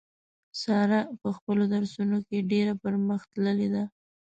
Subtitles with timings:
[0.61, 3.83] ساره په خپلو درسو نو کې ډېره پر مخ تللې ده.